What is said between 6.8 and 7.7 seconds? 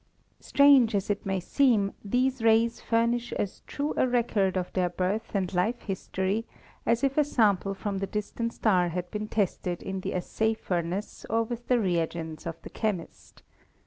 as if a sam